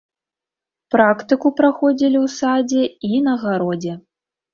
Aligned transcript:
Практыку 0.93 1.47
праходзілі 1.59 2.17
ў 2.25 2.27
садзе 2.37 2.83
і 3.11 3.21
на 3.29 3.33
гародзе. 3.43 3.93